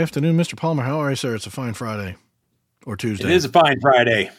[0.00, 0.56] Afternoon, Mr.
[0.56, 0.82] Palmer.
[0.82, 1.34] How are you, sir?
[1.34, 2.16] It's a fine Friday
[2.86, 3.26] or Tuesday.
[3.26, 4.30] It is a fine Friday,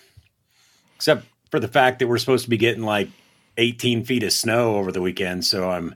[0.96, 3.10] except for the fact that we're supposed to be getting like
[3.58, 5.46] 18 feet of snow over the weekend.
[5.46, 5.94] So I'm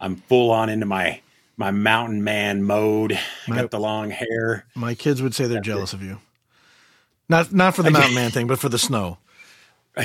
[0.00, 1.20] I'm full on into my
[1.56, 3.16] my mountain man mode.
[3.46, 4.66] My- Got the long hair.
[4.74, 6.18] My kids would say they're jealous of you.
[7.28, 9.18] Not not for the mountain man thing, but for the snow.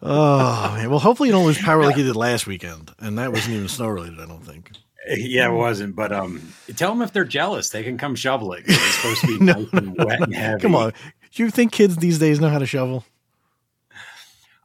[0.00, 0.90] Oh man.
[0.90, 3.66] Well, hopefully you don't lose power like you did last weekend, and that wasn't even
[3.68, 4.20] snow related.
[4.20, 4.70] I don't think.
[5.08, 5.96] Yeah, it wasn't.
[5.96, 8.64] But um, tell them if they're jealous, they can come shovel it.
[8.66, 10.60] It's supposed to be nice and wet and heavy.
[10.60, 10.92] Come on.
[11.34, 13.04] Do you think kids these days know how to shovel?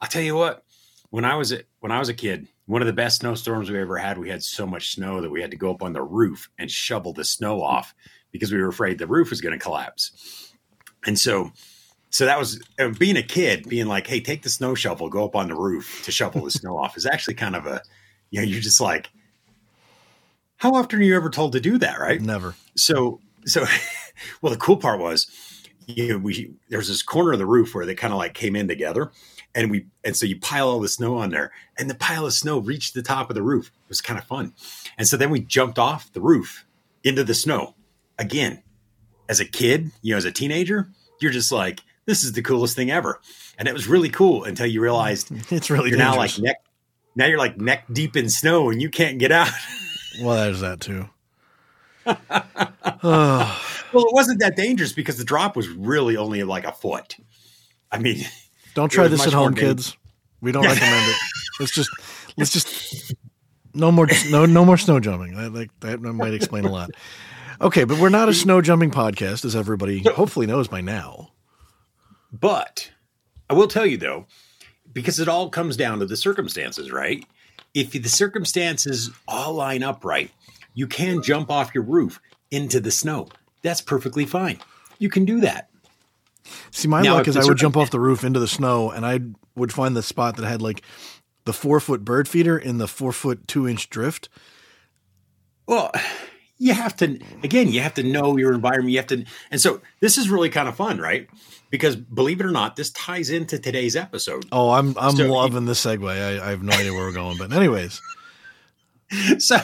[0.01, 0.63] I'll tell you what.
[1.09, 3.79] When I was a, when I was a kid, one of the best snowstorms we
[3.79, 6.01] ever had, we had so much snow that we had to go up on the
[6.01, 7.93] roof and shovel the snow off
[8.31, 10.51] because we were afraid the roof was going to collapse.
[11.05, 11.51] And so,
[12.09, 15.25] so that was uh, being a kid, being like, "Hey, take the snow shovel, go
[15.25, 17.81] up on the roof to shovel the snow off." Is actually kind of a,
[18.31, 19.09] you know, you're just like,
[20.57, 22.21] how often are you ever told to do that, right?
[22.21, 22.55] Never.
[22.75, 23.65] so so
[24.41, 25.27] well the cool part was
[25.87, 28.55] you know, we there's this corner of the roof where they kind of like came
[28.55, 29.11] in together
[29.55, 32.33] and we and so you pile all the snow on there and the pile of
[32.33, 33.67] snow reached the top of the roof.
[33.67, 34.53] It was kind of fun.
[34.97, 36.65] And so then we jumped off the roof
[37.03, 37.75] into the snow.
[38.17, 38.63] Again
[39.29, 40.89] as a kid you know as a teenager
[41.21, 43.21] you're just like this is the coolest thing ever.
[43.57, 46.57] And it was really cool until you realized It's really you're now like neck
[47.15, 49.49] now you're like neck deep in snow and you can't get out
[50.21, 51.09] well, there's that too.
[52.05, 53.59] oh,
[53.93, 57.15] Well, it wasn't that dangerous because the drop was really only like a foot.
[57.91, 58.25] I mean,
[58.73, 59.95] don't try this at home, kids.
[60.41, 61.15] We don't recommend it.
[61.59, 61.91] Let's just
[62.37, 63.13] let's just
[63.75, 65.35] no more no no more snow jumping.
[65.35, 66.89] That, like, that might explain a lot.
[67.61, 71.29] Okay, but we're not a snow jumping podcast, as everybody hopefully knows by now.
[72.31, 72.91] but
[73.47, 74.25] I will tell you though,
[74.91, 77.23] because it all comes down to the circumstances, right?
[77.73, 80.31] If the circumstances all line up right,
[80.73, 82.19] you can jump off your roof
[82.51, 83.29] into the snow.
[83.61, 84.59] That's perfectly fine.
[84.99, 85.69] You can do that.
[86.71, 89.05] See, my Now, luck is I would jump off the roof into the snow, and
[89.05, 89.19] I
[89.55, 90.81] would find the spot that had like
[91.45, 94.29] the four foot bird feeder in the four foot two inch drift.
[95.65, 95.91] Well,
[96.57, 98.91] you have to again, you have to know your environment.
[98.91, 101.27] You have to and so this is really kind of fun, right?
[101.69, 104.45] Because believe it or not, this ties into today's episode.
[104.51, 106.07] Oh, I'm I'm So- loving the segue.
[106.09, 107.99] I, I have no idea where we're going, but anyways,
[109.37, 109.57] so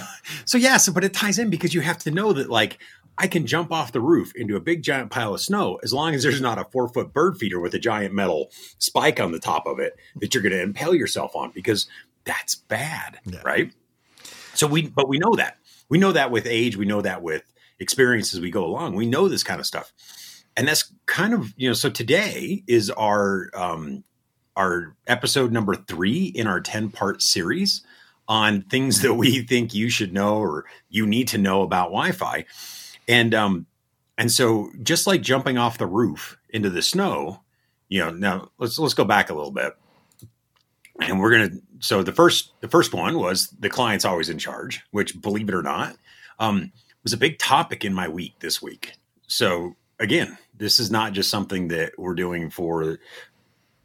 [0.46, 2.78] so yeah so but it ties in because you have to know that like
[3.18, 6.14] i can jump off the roof into a big giant pile of snow as long
[6.14, 9.40] as there's not a four foot bird feeder with a giant metal spike on the
[9.40, 11.88] top of it that you're going to impale yourself on because
[12.26, 13.42] that's bad Yeah.
[13.44, 13.74] right
[14.54, 15.58] so we but we know that
[15.90, 17.44] we know that with age we know that with
[17.80, 19.94] experience as we go along we know this kind of stuff
[20.56, 24.04] and that's kind of you know so today is our um
[24.60, 27.82] our episode number three in our 10 part series
[28.28, 32.46] on things that we think you should know or you need to know about Wi-Fi.
[33.08, 33.66] And um
[34.18, 37.42] and so just like jumping off the roof into the snow,
[37.88, 39.74] you know, now let's let's go back a little bit.
[41.02, 44.82] And we're to so the first the first one was the client's always in charge,
[44.92, 45.96] which believe it or not,
[46.40, 46.72] um
[47.04, 48.94] was a big topic in my week this week.
[49.28, 53.00] So again, this is not just something that we're doing for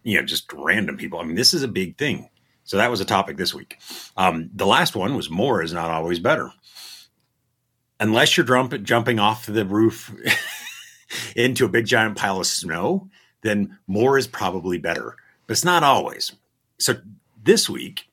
[0.03, 1.19] you know just random people.
[1.21, 2.29] I mean, this is a big thing.
[2.65, 3.79] So that was a topic this week.
[4.17, 6.51] Um, the last one was more is not always better.
[8.01, 10.13] Unless you're jump, jumping off the roof
[11.37, 13.09] into a big giant pile of snow,
[13.43, 15.15] then more is probably better.
[15.47, 16.33] But it's not always.
[16.85, 16.97] So
[17.43, 18.11] this week,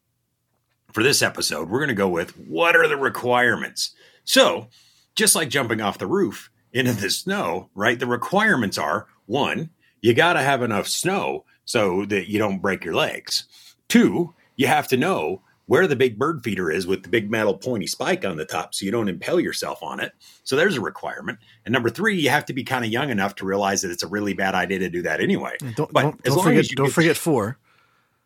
[0.93, 3.91] for this episode, we're going to go with what are the requirements?
[4.23, 4.69] So,
[5.13, 7.99] just like jumping off the roof into the snow, right?
[7.99, 12.85] The requirements are one, you got to have enough snow so that you don't break
[12.85, 13.43] your legs.
[13.89, 17.57] Two, you have to know where the big bird feeder is with the big metal
[17.57, 20.13] pointy spike on the top so you don't impale yourself on it.
[20.45, 21.39] So there's a requirement.
[21.65, 24.03] And number three, you have to be kind of young enough to realize that it's
[24.03, 25.57] a really bad idea to do that anyway.
[25.75, 27.57] don't But don't, don't forget don't get- forget four.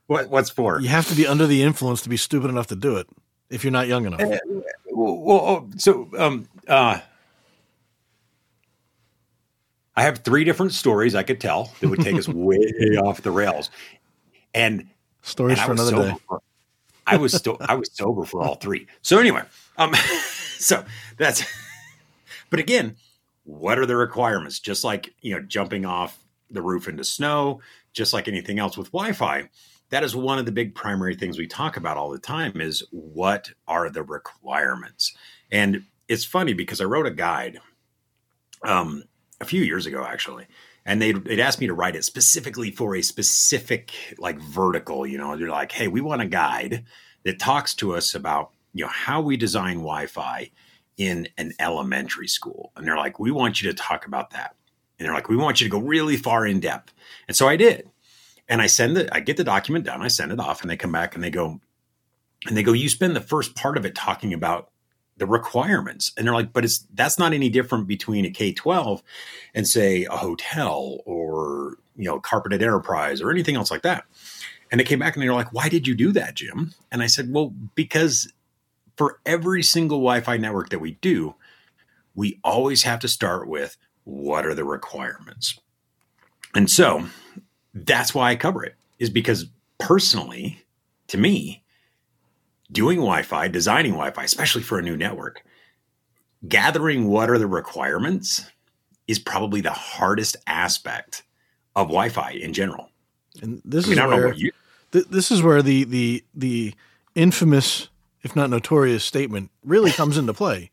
[0.08, 0.80] What, what's for?
[0.80, 3.08] You have to be under the influence to be stupid enough to do it
[3.50, 4.20] if you're not young enough.
[4.20, 7.00] Well, well, oh, so um, uh,
[9.96, 12.58] I have three different stories I could tell that would take us way
[13.04, 13.70] off the rails,
[14.54, 14.88] and
[15.22, 16.16] Stories and for another day.
[16.28, 16.42] for-
[17.08, 18.88] I was still I was sober for all three.
[19.02, 19.44] So anyway,
[19.78, 19.94] um,
[20.58, 20.84] so
[21.18, 21.44] that's.
[22.50, 22.96] But again,
[23.44, 24.60] what are the requirements?
[24.60, 26.20] Just like you know, jumping off
[26.50, 27.62] the roof into snow,
[27.94, 29.50] just like anything else with Wi-Fi,
[29.90, 32.60] that is one of the big primary things we talk about all the time.
[32.62, 35.16] Is what are the requirements?
[35.52, 37.60] And it's funny because I wrote a guide,
[38.64, 39.04] um,
[39.42, 40.48] a few years ago actually,
[40.86, 45.18] and they'd, they'd asked me to write it specifically for a specific like vertical you
[45.18, 46.86] know they're like hey we want a guide
[47.24, 50.52] that talks to us about you know, how we design Wi-Fi
[50.98, 52.72] in an elementary school.
[52.76, 54.54] And they're like, we want you to talk about that.
[55.00, 56.94] And they're like, we want you to go really far in depth.
[57.28, 57.90] And so I did.
[58.48, 60.78] And I send it, I get the document done, I send it off, and they
[60.78, 61.60] come back and they go,
[62.46, 64.70] and they go, you spend the first part of it talking about
[65.18, 66.12] the requirements.
[66.16, 69.02] And they're like, but it's that's not any different between a K 12
[69.56, 74.06] and say a hotel or you know, carpeted enterprise or anything else like that.
[74.72, 76.74] And they came back and they were like, why did you do that, Jim?
[76.92, 78.32] And I said, well, because
[78.98, 81.36] for every single Wi-Fi network that we do,
[82.16, 85.60] we always have to start with what are the requirements.
[86.54, 87.06] And so
[87.76, 89.46] that's why I cover it, is because
[89.78, 90.64] personally,
[91.08, 91.62] to me,
[92.72, 95.44] doing Wi-Fi, designing Wi-Fi, especially for a new network,
[96.48, 98.50] gathering what are the requirements
[99.08, 101.24] is probably the hardest aspect
[101.76, 102.90] of Wi-Fi in general.
[103.42, 104.52] And this I mean, is where you-
[104.92, 106.74] th- this is where the the the
[107.14, 107.90] infamous,
[108.24, 110.72] if not notorious, statement really comes into play.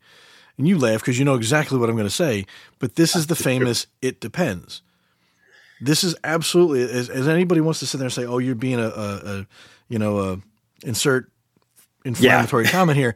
[0.57, 2.45] And you laugh because you know exactly what I'm going to say.
[2.79, 4.81] But this is the famous "it depends."
[5.85, 8.79] This is absolutely as, as anybody wants to sit there and say, "Oh, you're being
[8.79, 9.47] a, a, a
[9.89, 10.39] you know a
[10.83, 11.31] insert
[12.05, 12.71] inflammatory yeah.
[12.77, 13.15] comment here."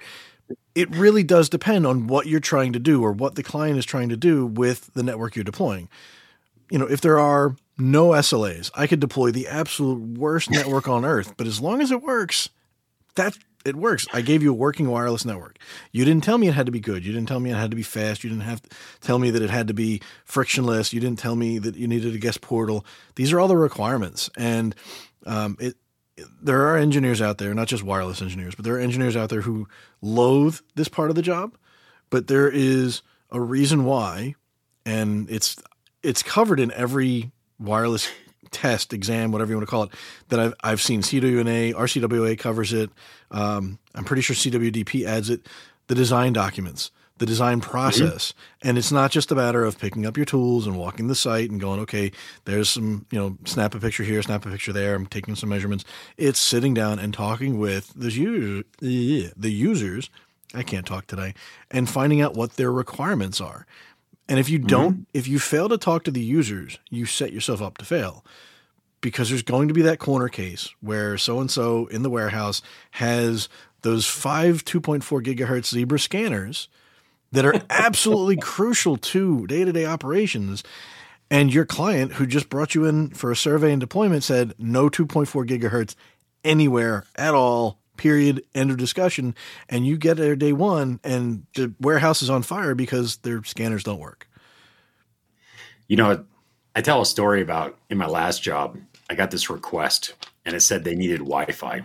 [0.75, 3.85] It really does depend on what you're trying to do or what the client is
[3.85, 5.89] trying to do with the network you're deploying.
[6.69, 8.71] You know, if there are no SLAs.
[8.73, 12.49] I could deploy the absolute worst network on earth, but as long as it works,
[13.15, 13.37] that
[13.67, 14.07] it works.
[14.13, 15.57] I gave you a working wireless network.
[15.91, 17.05] You didn't tell me it had to be good.
[17.05, 18.23] You didn't tell me it had to be fast.
[18.23, 18.69] You didn't have to
[19.01, 20.93] tell me that it had to be frictionless.
[20.93, 22.85] You didn't tell me that you needed a guest portal.
[23.15, 24.75] These are all the requirements, and
[25.25, 25.75] um, it.
[26.41, 29.41] There are engineers out there, not just wireless engineers, but there are engineers out there
[29.41, 29.67] who
[30.01, 31.55] loathe this part of the job.
[32.09, 34.33] But there is a reason why,
[34.83, 35.57] and it's
[36.01, 38.09] it's covered in every wireless
[38.57, 39.91] test, exam, whatever you want to call it,
[40.29, 42.89] that I've, I've seen CWNA, RCWA covers it.
[43.29, 45.47] Um, I'm pretty sure CWDP adds it.
[45.85, 46.89] The design documents,
[47.19, 48.31] the design process.
[48.31, 48.67] Mm-hmm.
[48.69, 51.51] And it's not just a matter of picking up your tools and walking the site
[51.51, 52.11] and going, okay,
[52.45, 54.95] there's some, you know, snap a picture here, snap a picture there.
[54.95, 55.85] I'm taking some measurements.
[56.17, 60.09] It's sitting down and talking with the, user, the users.
[60.53, 61.35] I can't talk today
[61.69, 63.67] and finding out what their requirements are.
[64.29, 65.03] And if you don't, mm-hmm.
[65.13, 68.25] if you fail to talk to the users, you set yourself up to fail
[69.01, 72.61] because there's going to be that corner case where so and so in the warehouse
[72.91, 73.47] has
[73.81, 76.67] those five 2.4 gigahertz Zebra scanners
[77.31, 80.63] that are absolutely crucial to day to day operations.
[81.29, 84.89] And your client who just brought you in for a survey and deployment said no
[84.89, 85.95] 2.4 gigahertz
[86.43, 89.35] anywhere at all period, end of discussion.
[89.69, 93.83] And you get there day one and the warehouse is on fire because their scanners
[93.83, 94.27] don't work.
[95.87, 96.25] You know,
[96.75, 98.77] I tell a story about in my last job,
[99.09, 100.13] I got this request
[100.45, 101.83] and it said they needed Wi Fi.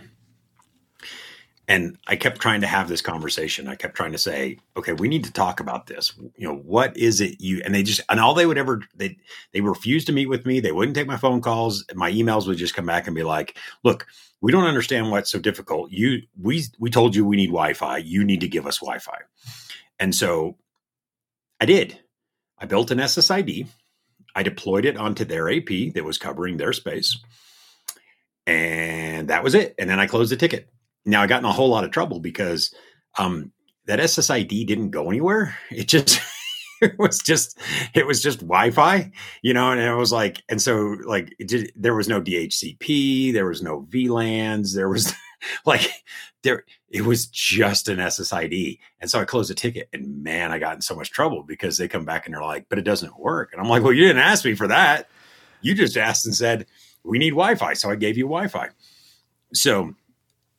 [1.69, 3.69] And I kept trying to have this conversation.
[3.69, 6.13] I kept trying to say, okay, we need to talk about this.
[6.37, 9.17] You know, what is it you and they just and all they would ever they
[9.53, 10.59] they refused to meet with me.
[10.59, 11.85] They wouldn't take my phone calls.
[11.95, 14.07] My emails would just come back and be like, look,
[14.41, 15.93] we don't understand what's so difficult.
[15.93, 17.99] You we we told you we need Wi-Fi.
[17.99, 19.19] You need to give us Wi-Fi.
[20.01, 20.57] And so
[21.61, 22.01] I did.
[22.59, 23.69] I built an SSID.
[24.35, 27.19] I deployed it onto their AP that was covering their space.
[28.47, 29.77] And that was it.
[29.79, 30.69] And then I closed the ticket.
[31.05, 32.75] Now I got in a whole lot of trouble because
[33.19, 33.53] um,
[33.87, 35.57] that SSID didn't go anywhere.
[35.71, 36.21] It just
[36.83, 37.59] it was just
[37.95, 39.11] it was just Wi-Fi,
[39.43, 43.47] you know, and it was like, and so like did, there was no DHCP, there
[43.47, 45.15] was no VLANs, there was
[45.67, 45.89] like
[46.43, 50.59] there it was just an SSID, and so I closed the ticket, and man, I
[50.59, 53.19] got in so much trouble because they come back and they're like, but it doesn't
[53.19, 55.09] work, and I'm like, well, you didn't ask me for that,
[55.61, 56.67] you just asked and said
[57.05, 58.69] we need Wi-Fi, so I gave you Wi-Fi,
[59.55, 59.95] so.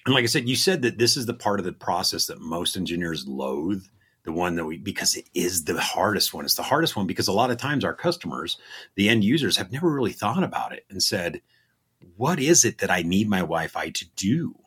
[0.05, 2.41] And like I said, you said that this is the part of the process that
[2.41, 3.83] most engineers loathe
[4.23, 6.45] the one that we because it is the hardest one.
[6.45, 8.57] It's the hardest one because a lot of times our customers,
[8.95, 11.41] the end users, have never really thought about it and said,
[12.15, 14.57] "What is it that I need my Wi-Fi to do?"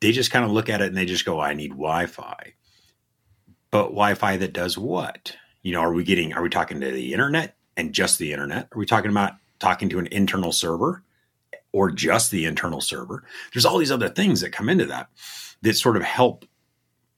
[0.00, 2.54] They just kind of look at it and they just go, "I need Wi-Fi."
[3.70, 5.36] But Wi-Fi that does what?
[5.62, 6.32] You know, are we getting?
[6.32, 8.68] Are we talking to the internet and just the internet?
[8.72, 11.02] Are we talking about talking to an internal server?
[11.74, 13.24] Or just the internal server.
[13.52, 15.08] There's all these other things that come into that
[15.62, 16.44] that sort of help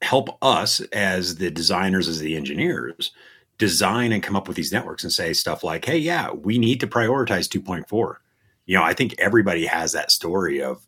[0.01, 3.13] help us as the designers, as the engineers,
[3.59, 6.81] design and come up with these networks and say stuff like, hey, yeah, we need
[6.81, 8.17] to prioritize 2.4.
[8.65, 10.87] You know, I think everybody has that story of,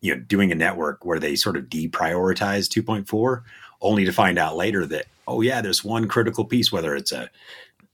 [0.00, 3.42] you know, doing a network where they sort of deprioritize 2.4
[3.82, 7.30] only to find out later that, oh, yeah, there's one critical piece, whether it's a,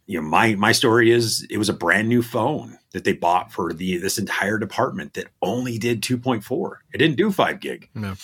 [0.07, 3.53] you know, my my story is it was a brand new phone that they bought
[3.53, 6.77] for the this entire department that only did 2.4.
[6.93, 7.91] It didn't do five gig.
[7.95, 8.15] No.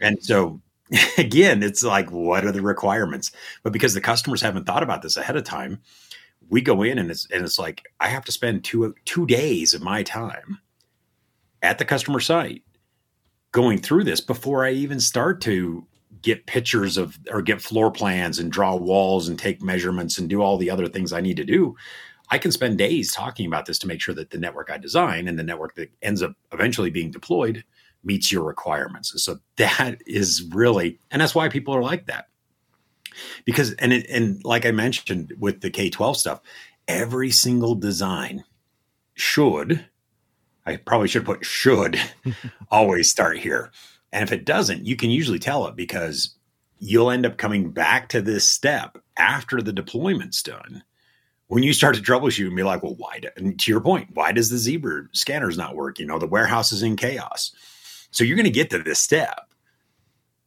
[0.00, 0.60] And so
[1.18, 3.32] again, it's like, what are the requirements?
[3.62, 5.80] But because the customers haven't thought about this ahead of time,
[6.48, 9.74] we go in and it's and it's like I have to spend two two days
[9.74, 10.58] of my time
[11.62, 12.62] at the customer site
[13.52, 15.86] going through this before I even start to
[16.22, 20.40] get pictures of or get floor plans and draw walls and take measurements and do
[20.40, 21.76] all the other things I need to do.
[22.30, 25.28] I can spend days talking about this to make sure that the network I design
[25.28, 27.64] and the network that ends up eventually being deployed
[28.04, 29.12] meets your requirements.
[29.12, 32.28] And so that is really, and that's why people are like that.
[33.44, 36.40] Because, and, it, and like I mentioned with the K 12 stuff,
[36.88, 38.44] every single design
[39.14, 39.84] should,
[40.64, 42.00] I probably should put should
[42.70, 43.70] always start here.
[44.12, 46.34] And if it doesn't, you can usually tell it because
[46.78, 50.82] you'll end up coming back to this step after the deployment's done.
[51.46, 53.18] When you start to troubleshoot and be like, well, why?
[53.20, 55.98] Do, and to your point, why does the Zebra scanners not work?
[55.98, 57.52] You know, the warehouse is in chaos.
[58.10, 59.40] So you're going to get to this step.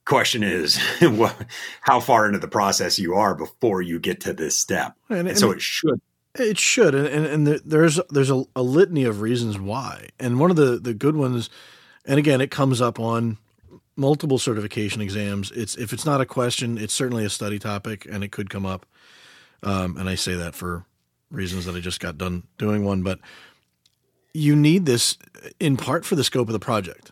[0.05, 0.77] Question is,
[1.81, 4.95] how far into the process you are before you get to this step.
[5.09, 6.01] And, and so it should
[6.37, 10.51] it should, and and, and there's there's a, a, litany of reasons why, and one
[10.51, 11.49] of the the good ones,
[12.05, 13.37] and again, it comes up on
[13.95, 15.51] multiple certification exams.
[15.51, 18.65] It's if it's not a question, it's certainly a study topic, and it could come
[18.65, 18.85] up.
[19.63, 20.85] Um, and I say that for
[21.31, 23.19] reasons that I just got done doing one, but
[24.33, 25.17] you need this
[25.59, 27.11] in part for the scope of the project,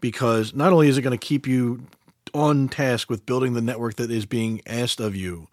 [0.00, 1.86] because not only is it going to keep you
[2.34, 5.48] on task with building the network that is being asked of you,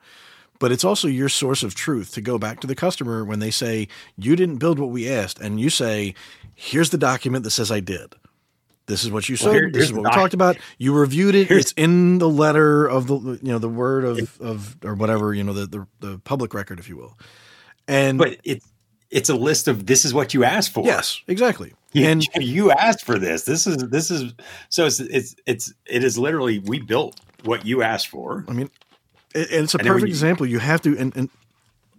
[0.59, 3.51] but it's also your source of truth to go back to the customer when they
[3.51, 6.15] say you didn't build what we asked, and you say,
[6.55, 8.15] "Here's the document that says I did."
[8.89, 9.45] This is what you said.
[9.45, 10.57] Well, here, this is what we talked about.
[10.79, 11.51] You reviewed it.
[11.51, 15.43] It's in the letter of the you know the word of of or whatever you
[15.43, 17.15] know the the, the public record, if you will.
[17.87, 18.67] And but it's
[19.11, 20.83] it's a list of this is what you asked for.
[20.83, 21.73] Yes, exactly.
[21.93, 23.43] You, and you asked for this.
[23.43, 24.33] This is this is
[24.69, 28.43] so it's it's it's it is literally we built what you asked for.
[28.47, 28.71] I mean,
[29.35, 30.47] and it's a and perfect you, example.
[30.47, 31.29] You have to and, and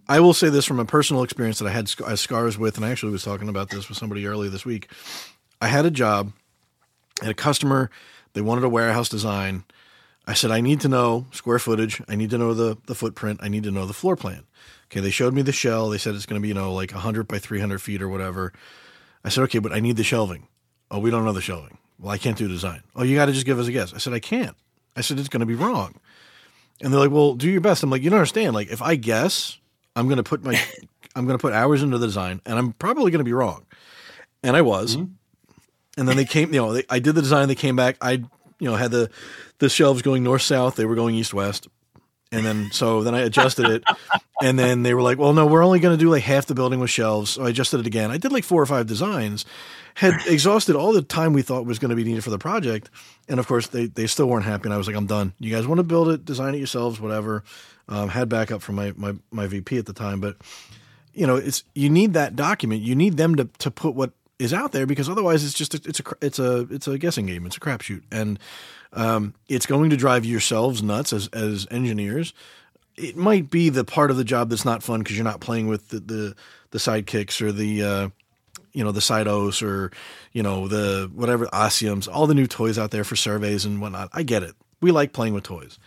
[0.08, 2.90] I will say this from a personal experience that I had scars with, and I
[2.90, 4.90] actually was talking about this with somebody earlier this week.
[5.60, 6.32] I had a job
[7.20, 7.90] had a customer,
[8.32, 9.64] they wanted a warehouse design.
[10.26, 12.02] I said, I need to know square footage.
[12.08, 13.40] I need to know the, the footprint.
[13.42, 14.44] I need to know the floor plan.
[14.86, 15.88] Okay, they showed me the shell.
[15.88, 18.52] They said it's going to be, you know, like 100 by 300 feet or whatever.
[19.24, 20.48] I said, okay, but I need the shelving.
[20.90, 21.78] Oh, we don't know the shelving.
[21.98, 22.82] Well, I can't do design.
[22.96, 23.94] Oh, you got to just give us a guess.
[23.94, 24.56] I said, I can't.
[24.96, 25.94] I said, it's going to be wrong.
[26.80, 27.82] And they're like, well, do your best.
[27.82, 28.54] I'm like, you don't understand.
[28.54, 29.58] Like, if I guess,
[29.94, 30.60] I'm going to put my,
[31.14, 33.66] I'm going to put hours into the design and I'm probably going to be wrong.
[34.42, 34.96] And I was.
[34.96, 35.12] Mm-hmm.
[35.96, 37.48] And then they came, you know, they, I did the design.
[37.48, 37.96] They came back.
[38.00, 38.28] I, you
[38.60, 39.10] know, had the
[39.58, 40.76] the shelves going north south.
[40.76, 41.68] They were going east west.
[42.32, 43.84] And then so then I adjusted it,
[44.42, 46.54] and then they were like, "Well, no, we're only going to do like half the
[46.54, 48.12] building with shelves." So I adjusted it again.
[48.12, 49.44] I did like four or five designs,
[49.94, 52.88] had exhausted all the time we thought was going to be needed for the project,
[53.28, 54.66] and of course they they still weren't happy.
[54.66, 55.32] And I was like, "I'm done.
[55.40, 57.42] You guys want to build it, design it yourselves, whatever."
[57.88, 60.36] Um, had backup from my, my my VP at the time, but
[61.12, 62.82] you know, it's you need that document.
[62.82, 65.80] You need them to to put what is out there because otherwise it's just a,
[65.84, 67.46] it's a it's a it's a guessing game.
[67.46, 68.38] It's a crapshoot, and
[68.94, 72.32] um, it's going to drive yourselves nuts as as engineers.
[72.96, 75.68] It might be the part of the job that's not fun because you're not playing
[75.68, 76.36] with the the,
[76.70, 78.08] the sidekicks or the uh,
[78.72, 79.92] you know the Cytos or
[80.32, 84.08] you know the whatever Osciums, all the new toys out there for surveys and whatnot.
[84.12, 84.54] I get it.
[84.80, 85.78] We like playing with toys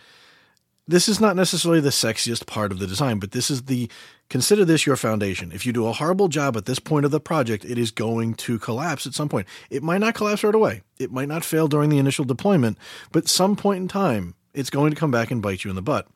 [0.86, 3.90] this is not necessarily the sexiest part of the design, but this is the
[4.28, 5.50] consider this your foundation.
[5.52, 8.34] If you do a horrible job at this point of the project, it is going
[8.34, 9.46] to collapse at some point.
[9.70, 10.82] It might not collapse right away.
[10.98, 12.76] It might not fail during the initial deployment,
[13.12, 15.82] but some point in time, it's going to come back and bite you in the
[15.82, 16.06] butt.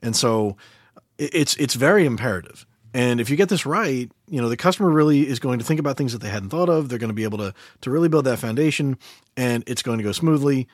[0.00, 0.56] And so
[1.18, 2.64] it's it's very imperative.
[2.94, 5.80] And if you get this right, you know, the customer really is going to think
[5.80, 6.88] about things that they hadn't thought of.
[6.88, 8.98] They're going to be able to to really build that foundation
[9.36, 10.68] and it's going to go smoothly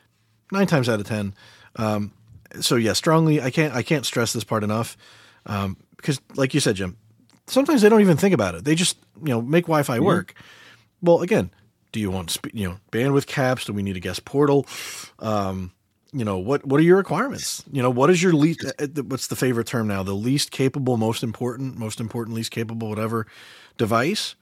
[0.53, 1.35] 9 times out of 10.
[1.77, 2.13] Um,
[2.61, 3.41] so yeah, strongly.
[3.41, 4.97] I can't I can't stress this part enough
[5.47, 6.97] um, because, like you said, Jim,
[7.47, 8.65] sometimes they don't even think about it.
[8.65, 10.05] They just you know make Wi-Fi mm-hmm.
[10.05, 10.35] work.
[11.03, 11.51] Well, again,
[11.93, 13.65] do you want you know bandwidth caps?
[13.65, 14.67] Do we need a guest portal?
[15.19, 15.73] Um,
[16.13, 17.65] you know what what are your requirements?
[17.71, 18.65] You know what is your least?
[18.79, 20.03] Uh, what's the favorite term now?
[20.03, 23.27] The least capable, most important, most important, least capable, whatever
[23.77, 24.35] device.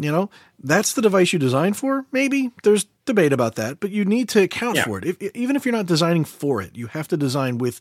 [0.00, 0.30] You know,
[0.62, 2.06] that's the device you design for.
[2.12, 4.84] Maybe there's debate about that, but you need to account yeah.
[4.84, 5.04] for it.
[5.04, 7.80] If, even if you're not designing for it, you have to design with,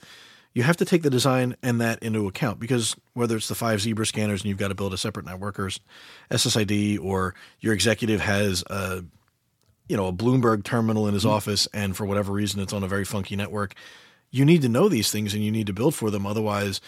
[0.53, 3.81] you have to take the design and that into account because whether it's the five
[3.81, 5.69] Zebra scanners and you've got to build a separate network or
[6.31, 9.03] SSID, or your executive has a,
[9.87, 11.33] you know, a Bloomberg terminal in his mm-hmm.
[11.33, 13.75] office and for whatever reason it's on a very funky network,
[14.31, 16.25] you need to know these things and you need to build for them.
[16.25, 16.81] Otherwise,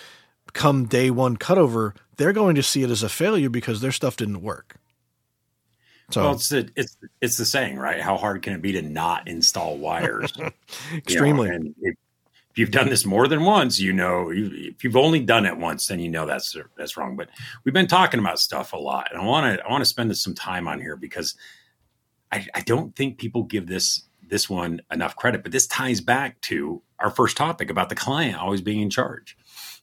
[0.54, 4.18] come day one cutover, they're going to see it as a failure because their stuff
[4.18, 4.76] didn't work.
[6.12, 8.02] So well, it's the, it's it's the saying, right?
[8.02, 10.34] How hard can it be to not install wires?
[10.94, 11.50] Extremely.
[11.50, 11.96] You know, and if,
[12.56, 16.00] you've done this more than once, you know, if you've only done it once, then
[16.00, 17.16] you know that's that's wrong.
[17.16, 17.30] But
[17.64, 20.16] we've been talking about stuff a lot, and I want to I want to spend
[20.18, 21.36] some time on here because
[22.32, 25.44] I, I don't think people give this this one enough credit.
[25.44, 29.38] But this ties back to our first topic about the client always being in charge.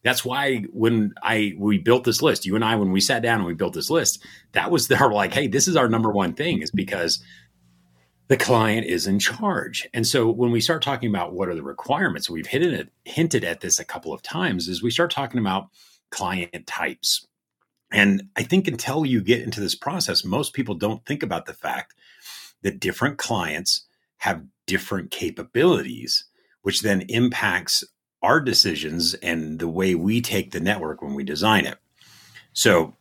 [0.07, 3.41] That's why when I we built this list, you and I, when we sat down
[3.41, 6.33] and we built this list, that was our like, hey, this is our number one
[6.33, 7.21] thing, is because
[8.29, 9.89] the client is in charge.
[9.93, 13.43] And so when we start talking about what are the requirements, we've hinted at, hinted
[13.43, 15.71] at this a couple of times, is we start talking about
[16.11, 17.27] client types.
[17.91, 21.53] And I think until you get into this process, most people don't think about the
[21.53, 21.97] fact
[22.63, 26.27] that different clients have different capabilities,
[26.63, 27.83] which then impacts
[28.27, 31.79] our decisions and the way we take the network when we design it.
[32.55, 32.93] So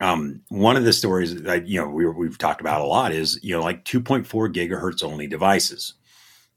[0.00, 3.40] um, one of the stories that you know we, we've talked about a lot is
[3.42, 5.94] you know like 2.4 gigahertz only devices.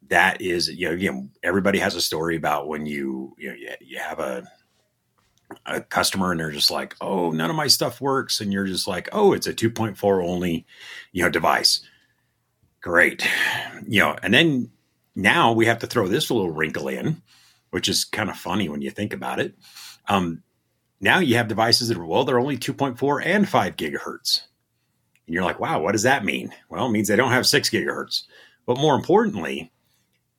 [0.10, 3.70] That is you know again everybody has a story about when you you, know, you,
[3.80, 4.44] you have a
[5.66, 8.88] a customer and they're just like oh none of my stuff works and you're just
[8.88, 10.66] like oh it's a 2.4 only
[11.12, 11.82] you know device
[12.80, 13.28] great
[13.86, 14.72] you know and then
[15.14, 17.22] now we have to throw this little wrinkle in
[17.72, 19.56] which is kind of funny when you think about it
[20.08, 20.44] um,
[21.02, 24.44] now you have devices that are, well, they're only 2.4 and 5 gigahertz.
[25.26, 26.54] And you're like, wow, what does that mean?
[26.70, 28.24] Well, it means they don't have 6 gigahertz.
[28.68, 29.72] But more importantly,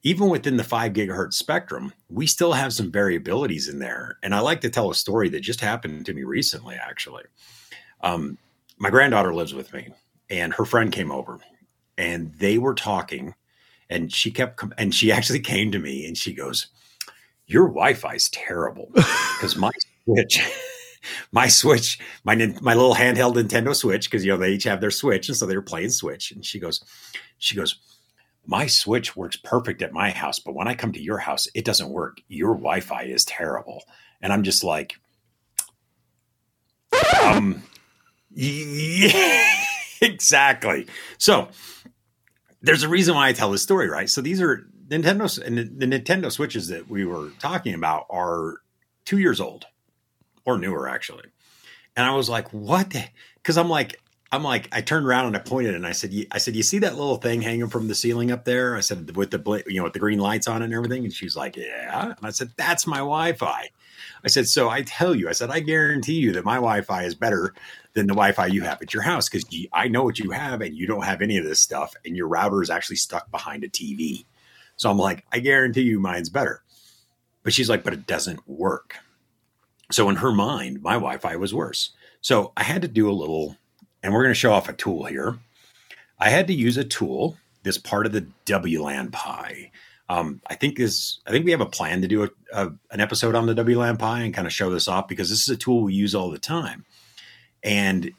[0.04, 4.18] even within the 5 gigahertz spectrum, we still have some variabilities in there.
[4.22, 7.24] And I like to tell a story that just happened to me recently, actually.
[8.00, 8.38] Um,
[8.78, 9.88] my granddaughter lives with me,
[10.30, 11.38] and her friend came over,
[11.98, 13.34] and they were talking,
[13.90, 16.68] and she kept, and she actually came to me and she goes,
[17.52, 19.70] Your Wi Fi is terrible because my
[20.04, 20.40] Switch.
[21.32, 24.90] my Switch, my my little handheld Nintendo Switch, because you know they each have their
[24.90, 26.30] Switch, and so they were playing Switch.
[26.30, 26.82] And she goes,
[27.38, 27.78] she goes,
[28.46, 31.64] my Switch works perfect at my house, but when I come to your house, it
[31.64, 32.20] doesn't work.
[32.28, 33.84] Your Wi-Fi is terrible.
[34.20, 34.94] And I'm just like,
[37.22, 37.62] um,
[38.30, 39.54] yeah,
[40.00, 40.86] exactly.
[41.18, 41.48] So
[42.62, 44.08] there's a reason why I tell this story, right?
[44.08, 48.56] So these are Nintendo and the Nintendo Switches that we were talking about are
[49.04, 49.64] two years old
[50.44, 51.24] or newer actually.
[51.96, 52.94] And I was like, what?
[53.36, 54.00] Because I'm like,
[54.30, 56.78] I'm like, I turned around and I pointed and I said, I said, you see
[56.78, 58.76] that little thing hanging from the ceiling up there?
[58.76, 61.04] I said, with the, you know, with the green lights on it and everything.
[61.04, 62.06] And she's like, yeah.
[62.06, 63.68] And I said, that's my Wi-Fi.
[64.24, 67.14] I said, so I tell you, I said, I guarantee you that my Wi-Fi is
[67.14, 67.52] better
[67.92, 70.74] than the Wi-Fi you have at your house because I know what you have and
[70.74, 73.68] you don't have any of this stuff, and your router is actually stuck behind a
[73.68, 74.24] TV.
[74.76, 76.62] So I'm like, I guarantee you, mine's better.
[77.42, 78.96] But she's like, but it doesn't work.
[79.90, 81.90] So in her mind, my Wi Fi was worse.
[82.20, 83.56] So I had to do a little,
[84.02, 85.38] and we're going to show off a tool here.
[86.18, 89.70] I had to use a tool, this part of the WLAN Pi.
[90.08, 93.00] Um, I think is I think we have a plan to do a, a, an
[93.00, 95.56] episode on the WLAN Pi and kind of show this off because this is a
[95.56, 96.84] tool we use all the time,
[97.62, 98.12] and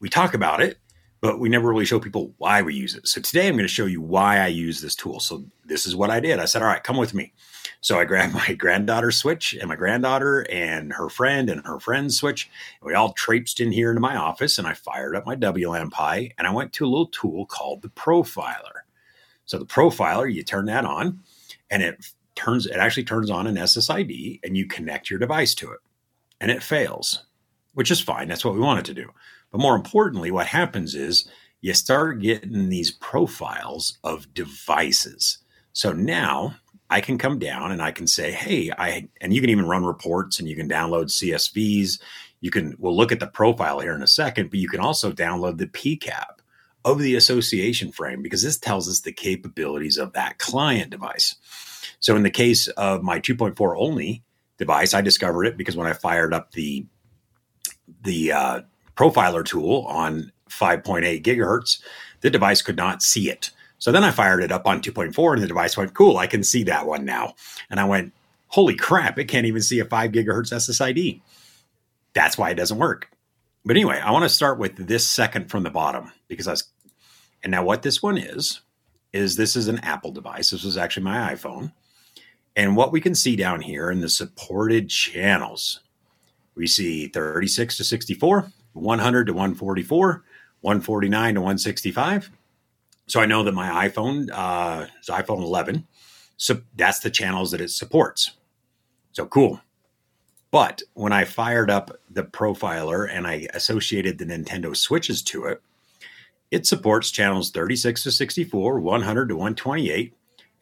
[0.00, 0.78] we talk about it,
[1.20, 3.08] but we never really show people why we use it.
[3.08, 5.20] So today I'm going to show you why I use this tool.
[5.20, 6.38] So this is what I did.
[6.38, 7.32] I said, "All right, come with me."
[7.80, 12.18] So I grabbed my granddaughter's switch and my granddaughter and her friend and her friend's
[12.18, 12.50] switch.
[12.82, 16.32] we all traipsed in here into my office and I fired up my WLAN Pi
[16.38, 18.82] and I went to a little tool called the Profiler.
[19.44, 21.20] So the Profiler, you turn that on
[21.70, 25.70] and it turns it actually turns on an SSID and you connect your device to
[25.72, 25.80] it.
[26.40, 27.24] And it fails,
[27.74, 28.28] which is fine.
[28.28, 29.10] That's what we wanted to do.
[29.50, 31.28] But more importantly, what happens is
[31.60, 35.38] you start getting these profiles of devices.
[35.72, 36.56] So now
[36.90, 39.84] I can come down and I can say, hey, I and you can even run
[39.84, 42.00] reports and you can download CSVs.
[42.40, 45.12] You can we'll look at the profile here in a second, but you can also
[45.12, 46.38] download the PCAP
[46.84, 51.34] of the association frame because this tells us the capabilities of that client device.
[52.00, 54.22] So in the case of my 2.4 only
[54.56, 56.86] device, I discovered it because when I fired up the
[58.02, 58.60] the uh,
[58.98, 61.80] profiler tool on 5.8 gigahertz,
[62.20, 63.50] the device could not see it.
[63.78, 66.42] So then I fired it up on 2.4 and the device went, cool, I can
[66.42, 67.34] see that one now.
[67.70, 68.12] And I went,
[68.48, 71.20] holy crap, it can't even see a 5 gigahertz SSID.
[72.12, 73.08] That's why it doesn't work.
[73.64, 76.64] But anyway, I want to start with this second from the bottom because I was,
[77.44, 78.62] and now what this one is,
[79.12, 80.50] is this is an Apple device.
[80.50, 81.72] This was actually my iPhone.
[82.56, 85.80] And what we can see down here in the supported channels,
[86.56, 90.24] we see 36 to 64, 100 to 144,
[90.60, 92.30] 149 to 165,
[93.06, 95.86] so I know that my iPhone uh, iPhone 11.
[96.36, 98.32] So that's the channels that it supports.
[99.12, 99.60] So cool.
[100.50, 105.60] But when I fired up the profiler and I associated the Nintendo switches to it,
[106.50, 110.14] it supports channels 36 to 64, 100 to 128,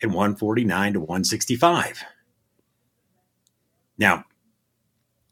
[0.03, 2.03] and 149 to 165.
[3.99, 4.25] Now,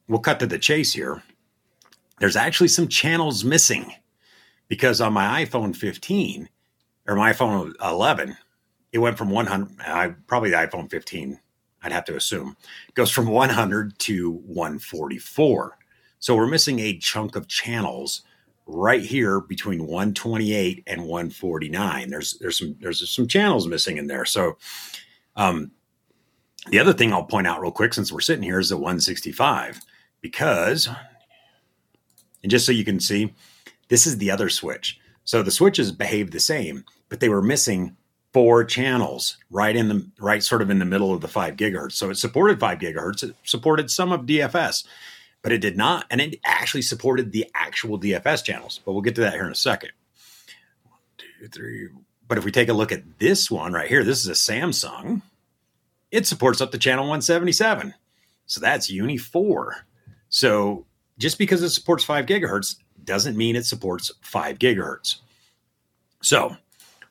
[0.06, 1.22] we'll cut to the chase here.
[2.18, 3.92] There's actually some channels missing
[4.68, 6.48] because on my iPhone 15
[7.06, 8.36] or my iPhone 11,
[8.92, 11.38] it went from 100, I, probably the iPhone 15,
[11.82, 12.56] I'd have to assume,
[12.94, 15.78] goes from 100 to 144.
[16.18, 18.22] So we're missing a chunk of channels
[18.66, 22.08] right here between 128 and 149.
[22.08, 24.24] There's there's some there's some channels missing in there.
[24.24, 24.56] So
[25.36, 25.70] um
[26.70, 29.80] the other thing I'll point out real quick since we're sitting here is the 165
[30.22, 30.88] because
[32.44, 33.34] and just so you can see
[33.88, 35.00] this is the other switch.
[35.24, 37.96] So the switches behave the same, but they were missing
[38.32, 41.92] four channels right in the right sort of in the middle of the 5 gigahertz.
[41.92, 44.84] So it supported 5 gigahertz, it supported some of DFS
[45.44, 46.06] but it did not.
[46.10, 48.80] And it actually supported the actual DFS channels.
[48.84, 49.90] But we'll get to that here in a second.
[50.84, 51.88] One, two, three.
[52.26, 55.20] But if we take a look at this one right here, this is a Samsung.
[56.10, 57.92] It supports up to channel 177.
[58.46, 59.76] So that's UNII 4.
[60.30, 60.86] So
[61.18, 65.16] just because it supports 5 gigahertz doesn't mean it supports 5 gigahertz.
[66.22, 66.56] So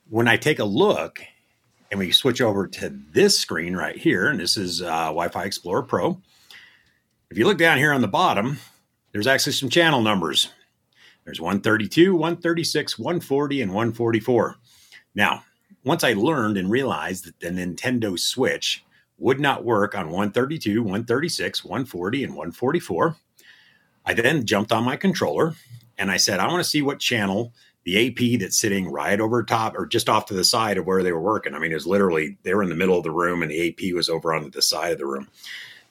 [0.08, 1.22] when I take a look
[1.90, 5.44] and we switch over to this screen right here, and this is uh, Wi Fi
[5.44, 6.20] Explorer Pro
[7.34, 8.58] if you look down here on the bottom,
[9.10, 10.50] there's actually some channel numbers.
[11.24, 14.54] There's 132, 136, 140, and 144.
[15.16, 15.42] Now,
[15.84, 18.84] once I learned and realized that the Nintendo Switch
[19.18, 23.16] would not work on 132, 136, 140, and 144,
[24.04, 25.54] I then jumped on my controller
[25.98, 27.52] and I said, I want to see what channel
[27.84, 31.02] the AP that's sitting right over top or just off to the side of where
[31.02, 31.54] they were working.
[31.54, 33.68] I mean, it was literally, they were in the middle of the room and the
[33.68, 35.28] AP was over on the side of the room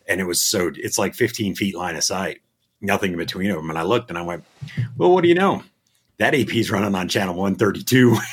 [0.08, 2.41] and it was so it's like 15 feet line of sight,
[2.82, 3.69] nothing in between of them.
[3.69, 4.43] And I looked and I went,
[4.97, 5.63] well, what do you know?
[6.17, 8.17] That AP is running on channel 132.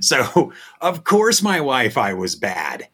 [0.00, 2.88] so of course my Wi-Fi was bad.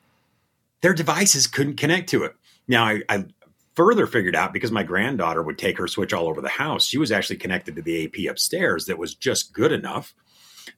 [0.81, 2.35] Their devices couldn't connect to it.
[2.68, 3.25] Now I, I
[3.74, 6.87] further figured out because my granddaughter would take her switch all over the house.
[6.87, 10.14] She was actually connected to the AP upstairs that was just good enough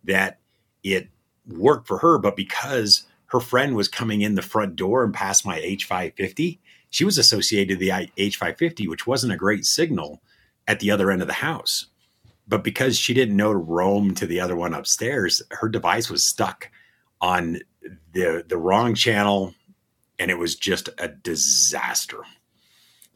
[0.05, 0.39] that
[0.83, 1.09] it
[1.47, 2.19] worked for her.
[2.19, 6.59] But because her friend was coming in the front door and past my H550.
[6.91, 10.23] She was associated to the H550, which wasn't a great signal
[10.69, 11.87] at the other end of the house.
[12.49, 16.25] But because she didn't know to roam to the other one upstairs, her device was
[16.25, 16.71] stuck
[17.21, 17.59] on
[18.13, 19.55] the the wrong channel
[20.19, 22.23] and it was just a disaster.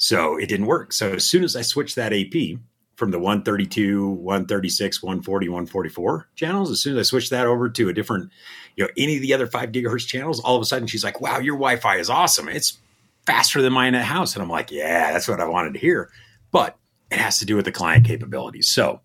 [0.01, 0.93] So it didn't work.
[0.93, 2.59] So as soon as I switched that AP,
[3.01, 6.71] from the 132, 136, 140, 144 channels.
[6.71, 8.31] As soon as I switched that over to a different,
[8.77, 11.19] you know, any of the other five gigahertz channels, all of a sudden she's like,
[11.19, 12.47] wow, your Wi Fi is awesome.
[12.51, 12.79] It's
[13.25, 14.35] faster than mine at house.
[14.35, 16.11] And I'm like, yeah, that's what I wanted to hear.
[16.51, 16.77] But
[17.11, 18.69] it has to do with the client capabilities.
[18.69, 19.01] So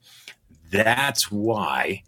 [0.72, 2.04] that's why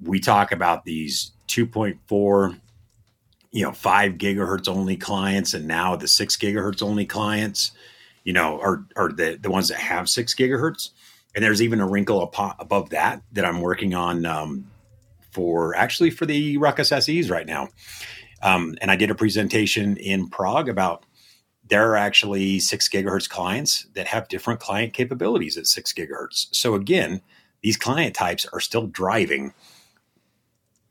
[0.00, 2.60] we talk about these 2.4
[3.52, 7.70] you know 5 gigahertz only clients and now the 6 gigahertz only clients
[8.24, 10.90] you know, are are the the ones that have six gigahertz.
[11.34, 12.22] And there's even a wrinkle
[12.58, 14.70] above that that I'm working on um,
[15.30, 17.68] for actually for the Ruckus SEs right now.
[18.42, 21.04] Um, and I did a presentation in Prague about
[21.68, 26.46] there are actually six gigahertz clients that have different client capabilities at six gigahertz.
[26.52, 27.22] So again,
[27.62, 29.54] these client types are still driving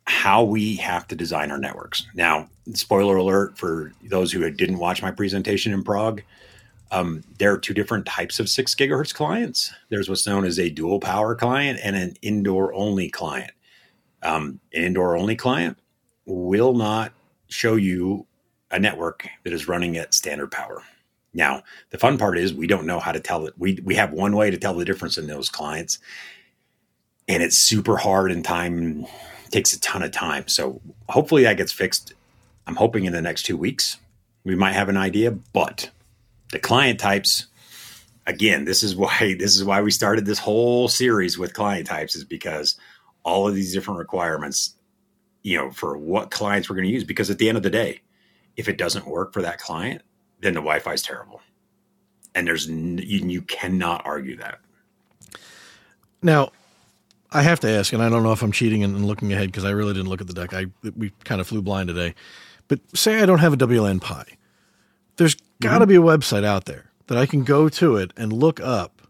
[0.06, 2.06] how we have to design our networks.
[2.14, 6.24] Now, spoiler alert for those who didn't watch my presentation in Prague,
[6.94, 9.74] um, there are two different types of six gigahertz clients.
[9.90, 13.52] There's what's known as a dual power client and an indoor only client.
[14.22, 15.80] Um, an indoor only client
[16.28, 17.12] will not
[17.48, 18.28] show you
[18.70, 20.84] a network that is running at standard power.
[21.34, 23.56] Now, the fun part is we don't know how to tell it.
[23.58, 25.98] We we have one way to tell the difference in those clients,
[27.28, 29.08] and it's super hard and time
[29.50, 30.48] takes a ton of time.
[30.48, 30.80] So
[31.10, 32.14] hopefully that gets fixed.
[32.68, 33.98] I'm hoping in the next two weeks
[34.44, 35.90] we might have an idea, but
[36.54, 37.48] the client types
[38.26, 42.16] again this is why this is why we started this whole series with client types
[42.16, 42.80] is because
[43.24, 44.76] all of these different requirements
[45.42, 47.70] you know for what clients we're going to use because at the end of the
[47.70, 48.00] day
[48.56, 50.02] if it doesn't work for that client
[50.44, 51.42] then the wi-fi is terrible.
[52.36, 54.60] And there's you, you cannot argue that.
[56.22, 56.52] Now
[57.32, 59.66] i have to ask and i don't know if i'm cheating and looking ahead because
[59.66, 60.54] i really didn't look at the deck.
[60.54, 62.14] I we kind of flew blind today.
[62.68, 64.26] But say i don't have a wlan pi.
[65.18, 65.90] There's got to mm-hmm.
[65.90, 69.02] be a website out there that I can go to it and look up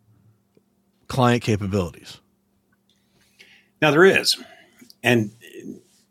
[1.07, 2.19] client capabilities.
[3.81, 4.41] Now there is,
[5.03, 5.31] and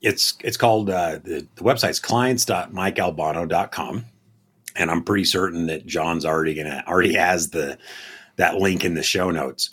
[0.02, 4.05] it's it's called uh, the, the website's clients.mikealbano.com,
[4.76, 7.78] and I'm pretty certain that John's already gonna already has the
[8.37, 9.70] that link in the show notes.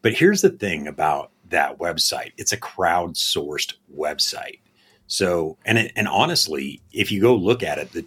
[0.00, 4.60] But here's the thing about that website: it's a crowdsourced website.
[5.06, 8.06] So, and it, and honestly, if you go look at it, the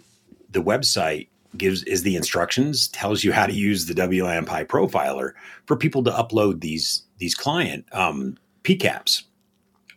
[0.50, 5.32] the website gives is the instructions, tells you how to use the WLAN Pi profiler
[5.66, 9.22] for people to upload these these client um, PCAPs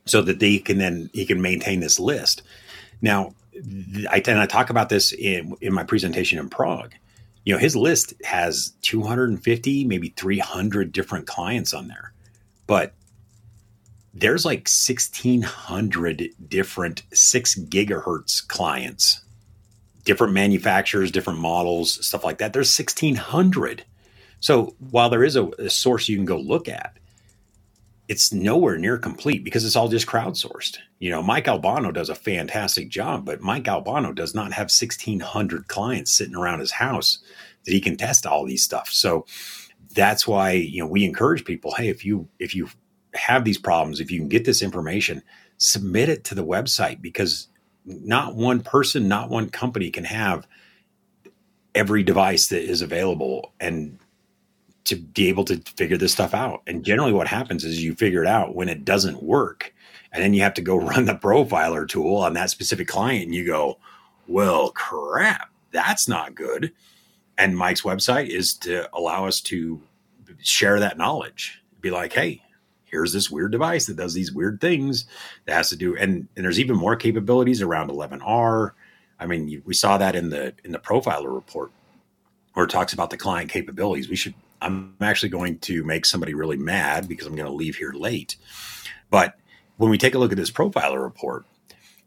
[0.06, 2.42] so that they can then he can maintain this list.
[3.02, 3.34] Now,
[4.10, 6.94] I and I talk about this in in my presentation in Prague.
[7.46, 12.14] You know, his list has 250, maybe 300 different clients on there,
[12.68, 12.94] but
[14.14, 19.22] there's like 1600 different six gigahertz clients
[20.06, 22.54] different manufacturers different models stuff like that.
[22.54, 23.84] There's 1600
[24.42, 26.98] so while there is a, a, source you can go look at
[28.08, 30.78] it's nowhere near complete because it's all just crowdsourced.
[31.00, 35.68] You know mike albano does a fantastic job but mike albano does not have 1600
[35.68, 37.20] clients sitting around his house
[37.66, 38.90] that he can test all these stuff.
[38.90, 39.26] So
[39.96, 42.70] that's why you know we encourage people hey if you if you
[43.14, 45.22] have these problems, if you can get this information,
[45.58, 47.48] submit it to the website because
[47.90, 50.48] not one person, not one company can have
[51.76, 54.00] every device that is available and
[54.86, 56.62] to be able to figure this stuff out.
[56.66, 59.74] And generally, what happens is you figure it out when it doesn't work.
[60.12, 63.36] And then you have to go run the profiler tool on that specific client and
[63.36, 63.78] you go,
[64.28, 66.72] well, crap, that's not good.
[67.38, 69.82] And Mike's website is to allow us to
[70.40, 71.62] share that knowledge.
[71.82, 72.42] Be like, hey,
[72.92, 75.06] here's this weird device that does these weird things
[75.46, 78.72] that has to do and, and there's even more capabilities around 11r
[79.20, 81.72] i mean we saw that in the in the profiler report
[82.54, 84.10] where it talks about the client capabilities.
[84.10, 87.78] We should i'm actually going to make somebody really mad because i'm going to leave
[87.78, 88.36] here late.
[89.10, 89.36] But
[89.78, 91.46] when we take a look at this profiler report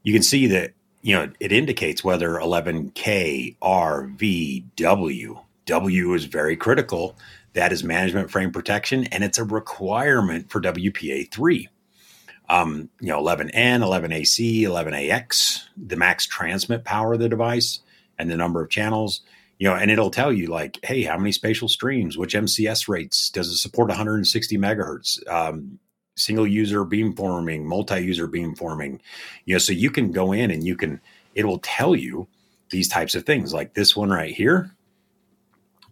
[0.02, 5.38] you can see that you know it indicates whether 11k r v w.
[5.64, 7.16] W is very critical
[7.54, 11.68] that is management frame protection, and it's a requirement for WPA3.
[12.48, 17.80] Um, you know, 11N, 11AC, 11AX, the max transmit power of the device,
[18.18, 19.22] and the number of channels.
[19.58, 23.30] You know, and it'll tell you like, hey, how many spatial streams, which MCS rates,
[23.30, 25.78] does it support 160 megahertz, um,
[26.16, 29.00] single user beamforming, multi user beamforming.
[29.44, 31.00] You know, so you can go in and you can,
[31.34, 32.28] it will tell you
[32.70, 33.54] these types of things.
[33.54, 34.74] Like this one right here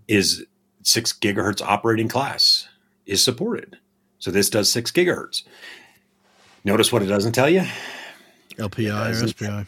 [0.09, 0.45] is
[0.83, 2.69] six gigahertz operating class
[3.07, 3.79] is supported.
[4.19, 5.43] So this does six gigahertz.
[6.65, 7.65] Notice what it doesn't tell you?
[8.57, 9.67] LPI or SPI.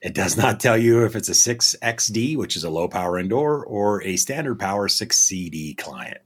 [0.00, 3.64] It does not tell you if it's a 6XD, which is a low power indoor,
[3.64, 6.18] or a standard power 6CD client.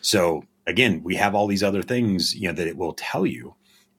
[0.00, 3.54] So again, we have all these other things, you know, that it will tell you.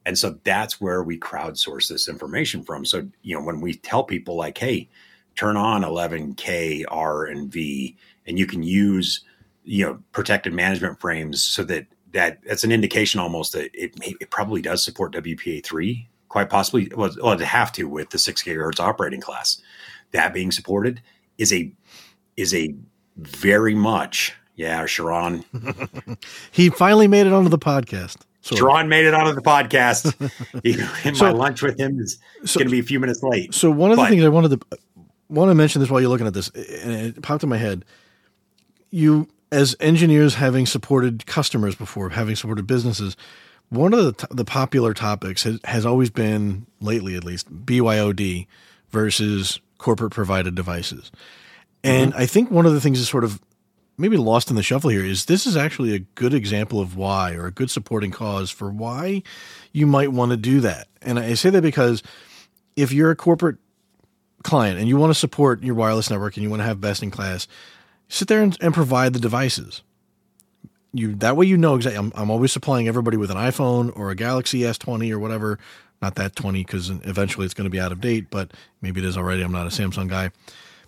[0.06, 2.84] And so that's where we crowdsource this information from.
[2.84, 4.89] So, you know, when we tell people like, hey,
[5.36, 7.95] turn on 11K R and V,
[8.28, 9.23] and you can use
[9.63, 14.15] you know protected management frames so that that that's an indication almost that it may,
[14.19, 18.19] it probably does support WPA three quite possibly well, well to have to with the
[18.19, 19.62] six gigahertz operating class
[20.12, 21.02] that being supported
[21.38, 21.71] is a
[22.38, 22.73] is a
[23.17, 25.43] very much yeah Sharon
[26.52, 30.13] he finally made it onto the podcast so, Sharon made it onto the podcast.
[30.63, 30.73] he,
[31.13, 33.54] so, my lunch with him is so, going to be a few minutes late.
[33.54, 34.80] So one of the things I wanted to
[35.30, 37.86] want to mention this while you're looking at this, and it popped in my head.
[38.91, 43.16] You as engineers having supported customers before, having supported businesses,
[43.70, 48.48] one of the, t- the popular topics has, has always been, lately at least, BYOD
[48.89, 51.12] versus corporate provided devices.
[51.84, 52.22] And mm-hmm.
[52.22, 53.39] I think one of the things is sort of
[53.96, 57.34] maybe lost in the shuffle here is this is actually a good example of why
[57.34, 59.22] or a good supporting cause for why
[59.72, 60.88] you might want to do that.
[61.04, 62.02] And I say that because
[62.76, 63.58] if you're a corporate
[64.44, 67.04] client and you want to support your wireless network and you want to have best
[67.04, 67.48] in class,
[68.13, 69.82] sit there and, and provide the devices.
[70.93, 71.97] You that way you know exactly.
[71.97, 75.58] I'm, I'm always supplying everybody with an iPhone or a Galaxy S20 or whatever.
[76.02, 79.06] Not that 20 because eventually it's going to be out of date, but maybe it
[79.06, 79.41] is already.
[79.41, 80.32] I'm not a Samsung guy.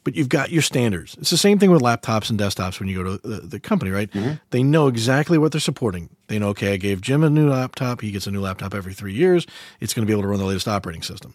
[0.04, 1.16] But you've got your standards.
[1.20, 3.90] It's the same thing with laptops and desktops when you go to the, the company,
[3.90, 4.12] right?
[4.12, 4.34] Mm-hmm.
[4.52, 6.10] They know exactly what they're supporting.
[6.28, 8.02] They know, okay, I gave Jim a new laptop.
[8.02, 9.48] He gets a new laptop every three years.
[9.80, 11.34] It's going to be able to run the latest operating system.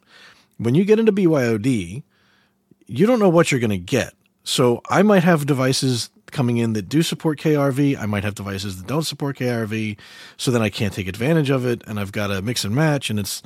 [0.58, 2.04] When you get into BYOD,
[2.86, 4.14] you don't know what you're going to get.
[4.44, 7.98] So I might have devices coming in that do support KRV.
[7.98, 9.98] I might have devices that don't support KRV.
[10.36, 11.82] So then I can't take advantage of it.
[11.86, 13.10] And I've got to mix and match.
[13.10, 13.42] And it's,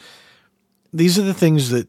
[0.92, 1.88] these are the things that,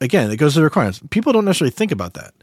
[0.00, 1.00] again, it goes to the requirements.
[1.10, 2.34] People don't necessarily think about that.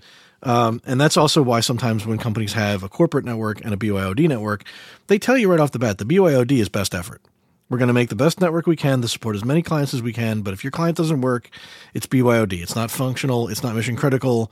[0.44, 4.28] Um, and that's also why sometimes when companies have a corporate network and a BYOD
[4.28, 4.64] network,
[5.08, 7.22] they tell you right off the bat the BYOD is best effort.
[7.70, 10.02] We're going to make the best network we can to support as many clients as
[10.02, 10.42] we can.
[10.42, 11.50] But if your client doesn't work,
[11.94, 12.62] it's BYOD.
[12.62, 13.48] It's not functional.
[13.48, 14.52] It's not mission critical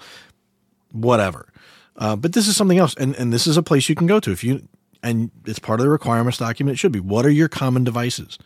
[0.91, 1.52] whatever.
[1.95, 4.19] Uh, but this is something else, and and this is a place you can go
[4.19, 4.67] to if you
[5.02, 6.75] and it's part of the requirements document.
[6.75, 8.38] It should be what are your common devices,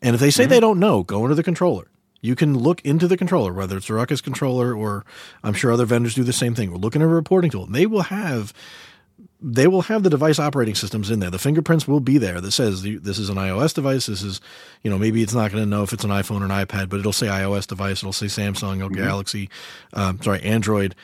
[0.00, 0.50] and if they say mm-hmm.
[0.50, 1.88] they don't know, go into the controller.
[2.24, 5.04] You can look into the controller, whether it's a Ruckus controller or
[5.42, 6.70] I'm sure other vendors do the same thing.
[6.70, 7.64] We're looking at a reporting tool.
[7.64, 8.54] And they will have
[9.46, 11.28] they will have the device operating systems in there.
[11.28, 14.06] The fingerprints will be there that says this is an iOS device.
[14.06, 14.40] This is,
[14.82, 16.88] you know, maybe it's not going to know if it's an iPhone or an iPad,
[16.88, 17.98] but it'll say iOS device.
[17.98, 18.94] It'll say Samsung mm-hmm.
[18.94, 19.50] Galaxy,
[19.92, 20.94] um, sorry, Android.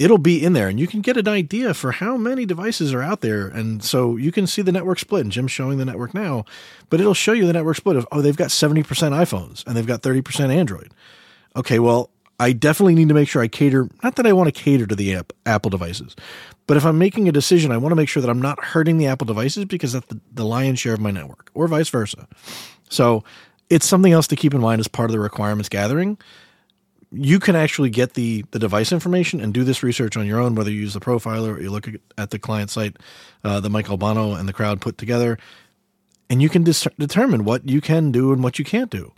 [0.00, 3.02] It'll be in there, and you can get an idea for how many devices are
[3.02, 3.46] out there.
[3.46, 5.24] And so you can see the network split.
[5.24, 6.46] And Jim's showing the network now,
[6.88, 9.76] but it'll show you the network split of oh, they've got seventy percent iPhones and
[9.76, 10.90] they've got thirty percent Android.
[11.54, 12.08] Okay, well,
[12.40, 14.96] I definitely need to make sure I cater, not that I want to cater to
[14.96, 16.16] the app, Apple devices,
[16.66, 18.96] but if I'm making a decision, I want to make sure that I'm not hurting
[18.96, 22.26] the Apple devices because that's the, the lion's share of my network or vice versa.
[22.88, 23.24] So
[23.68, 26.16] it's something else to keep in mind as part of the requirements gathering.
[27.12, 30.54] You can actually get the, the device information and do this research on your own,
[30.54, 32.96] whether you use the profiler or you look at the client site
[33.42, 35.38] uh, that Mike Albano and the crowd put together,
[36.28, 39.12] and you can dis- determine what you can do and what you can't do.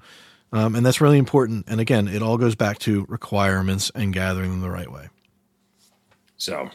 [0.52, 1.66] Um, and that's really important.
[1.68, 5.09] And again, it all goes back to requirements and gathering them the right way.
[6.37, 6.68] So,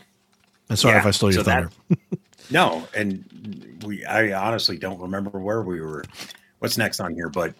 [0.69, 1.69] and sorry yeah, if I stole your so thunder.
[1.89, 1.99] That,
[2.51, 6.03] no, and we I honestly don't remember where we were.
[6.60, 7.53] What's next on here, but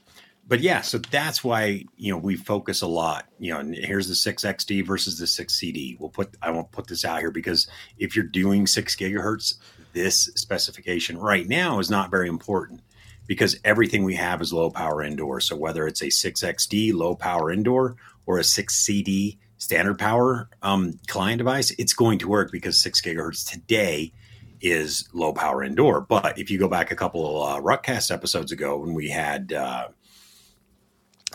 [0.48, 3.26] but yeah, so that's why you know we focus a lot.
[3.38, 5.98] You know, here's the six XD versus the six CD.
[6.00, 9.56] We'll put I won't put this out here because if you're doing six gigahertz,
[9.94, 12.82] this specification right now is not very important
[13.28, 15.42] because everything we have is low power indoor.
[15.42, 21.40] So whether it's a 6XD low power indoor or a 6CD standard power um, client
[21.40, 24.14] device, it's going to work because 6 gigahertz today
[24.62, 26.00] is low power indoor.
[26.02, 29.52] But if you go back a couple of uh, Ruckcast episodes ago when we had
[29.52, 29.90] uh,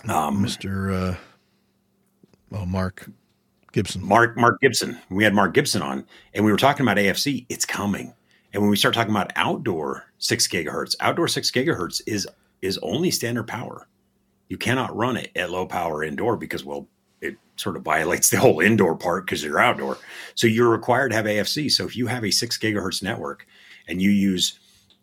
[0.08, 1.12] um, Mr.
[1.12, 1.16] Uh,
[2.50, 3.10] well, Mark
[3.72, 7.46] Gibson, Mark Mark Gibson, we had Mark Gibson on, and we were talking about AFC.
[7.48, 8.14] It's coming.
[8.52, 12.28] And when we start talking about outdoor six gigahertz, outdoor six gigahertz is
[12.60, 13.88] is only standard power.
[14.48, 16.86] You cannot run it at low power indoor because well,
[17.20, 19.96] it sort of violates the whole indoor part because you're outdoor.
[20.34, 21.70] So you're required to have AFC.
[21.70, 23.46] So if you have a six gigahertz network
[23.88, 24.58] and you use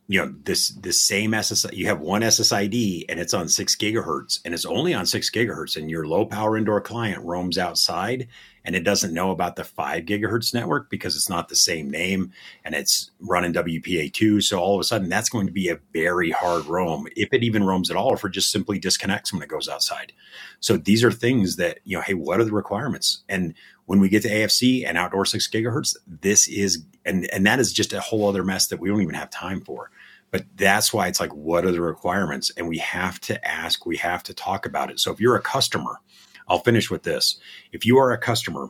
[0.10, 4.40] you know this this same SSI you have one SSID and it's on six gigahertz
[4.44, 8.28] and it's only on six gigahertz and your low power indoor client roams outside
[8.66, 12.32] and it doesn't know about the five gigahertz network because it's not the same name
[12.64, 14.44] and it's running WPA2.
[14.44, 17.44] So all of a sudden, that's going to be a very hard roam if it
[17.44, 20.14] even roams at all, or if it just simply disconnects when it goes outside.
[20.60, 23.24] So these are things that, you know, hey, what are the requirements?
[23.30, 23.54] And
[23.86, 27.74] when we get to AFC and outdoor six gigahertz, this is, and, and that is
[27.74, 29.90] just a whole other mess that we don't even have time for.
[30.32, 32.52] But that's why it's like, what are the requirements?
[32.56, 35.00] And we have to ask, we have to talk about it.
[35.00, 36.00] So if you're a customer,
[36.48, 37.40] I'll finish with this.
[37.72, 38.70] If you are a customer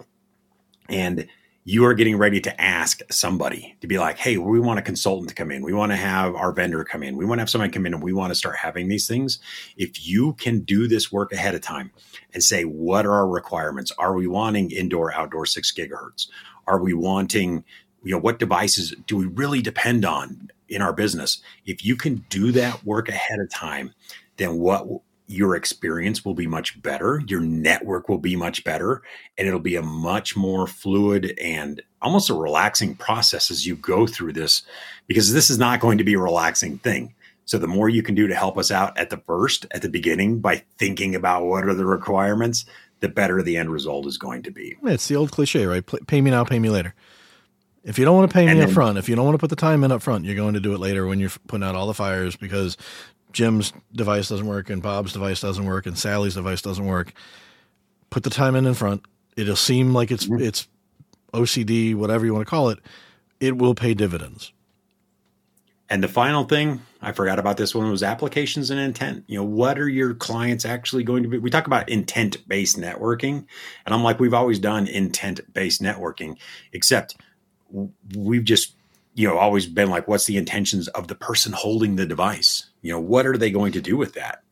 [0.87, 1.27] and
[1.65, 5.29] you are getting ready to ask somebody to be like, hey, we want a consultant
[5.29, 5.61] to come in.
[5.61, 7.15] We want to have our vendor come in.
[7.15, 9.39] We want to have somebody come in and we want to start having these things.
[9.77, 11.91] If you can do this work ahead of time
[12.33, 13.91] and say, what are our requirements?
[13.99, 16.27] Are we wanting indoor, outdoor six gigahertz?
[16.65, 17.63] Are we wanting,
[18.03, 21.41] you know, what devices do we really depend on in our business?
[21.65, 23.93] If you can do that work ahead of time,
[24.38, 24.88] then what
[25.29, 29.03] your experience will be much better, your network will be much better,
[29.38, 34.08] and it'll be a much more fluid and almost a relaxing process as you go
[34.08, 34.63] through this
[35.05, 37.13] because this is not going to be a relaxing thing.
[37.45, 39.89] So the more you can do to help us out at the first, at the
[39.89, 42.65] beginning by thinking about what are the requirements,
[42.99, 44.75] the better the end result is going to be.
[44.84, 45.84] It's the old cliche, right?
[46.08, 46.95] Pay me now, pay me later.
[47.83, 49.39] If you don't want to pay me then, up front, if you don't want to
[49.39, 51.63] put the time in up front, you're going to do it later when you're putting
[51.63, 52.77] out all the fires because
[53.31, 57.13] Jim's device doesn't work and Bob's device doesn't work and Sally's device doesn't work,
[58.09, 59.03] put the time in in front.
[59.37, 60.43] It'll seem like it's mm-hmm.
[60.43, 60.67] it's
[61.33, 62.79] OCD, whatever you want to call it.
[63.39, 64.51] It will pay dividends.
[65.91, 69.23] And the final thing, I forgot about this one was applications and intent.
[69.27, 71.39] You know, what are your clients actually going to be?
[71.39, 73.45] We talk about intent based networking,
[73.85, 76.37] and I'm like, we've always done intent based networking,
[76.73, 77.15] except
[78.15, 78.75] we've just
[79.13, 82.69] you know always been like what's the intentions of the person holding the device?
[82.81, 84.43] You know what are they going to do with that?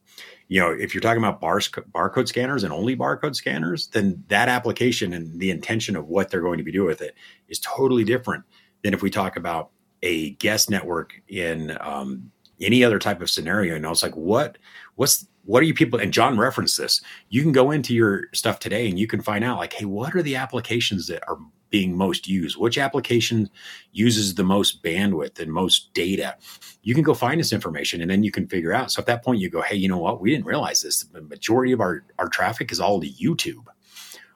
[0.48, 4.50] You know if you're talking about bar, barcode scanners and only barcode scanners then that
[4.50, 7.16] application and the intention of what they're going to be doing with it
[7.48, 8.44] is totally different
[8.84, 9.72] than if we talk about
[10.04, 13.76] a guest network in um, any other type of scenario.
[13.76, 14.58] And i was like what
[14.96, 17.02] what's what are you people and john referenced this.
[17.30, 20.16] You can go into your stuff today and you can find out like hey what
[20.16, 21.38] are the applications that are
[21.70, 22.58] being most used?
[22.58, 23.50] Which application
[23.92, 26.36] uses the most bandwidth and most data?
[26.82, 28.92] You can go find this information and then you can figure out.
[28.92, 30.22] So at that point you go hey you know what?
[30.22, 31.04] We didn't realize this.
[31.04, 33.66] The majority of our our traffic is all to youtube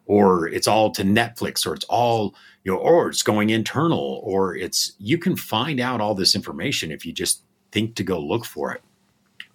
[0.06, 4.56] or it's all to netflix or it's all you know or it's going internal or
[4.56, 8.46] it's you can find out all this information if you just think to go look
[8.46, 8.82] for it.